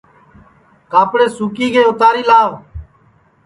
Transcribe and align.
کاپڑے 0.91 1.27
سُکی 1.37 1.67
گے 1.73 1.81
اُتاری 1.87 2.23
لاو 2.29 2.51